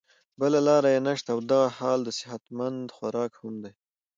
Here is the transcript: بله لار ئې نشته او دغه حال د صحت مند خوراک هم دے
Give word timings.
بله 0.39 0.59
لار 0.67 0.83
ئې 0.91 0.97
نشته 1.07 1.29
او 1.33 1.39
دغه 1.51 1.67
حال 1.77 1.99
د 2.03 2.09
صحت 2.19 2.43
مند 2.57 2.85
خوراک 2.95 3.31
هم 3.41 3.53
دے 3.63 3.71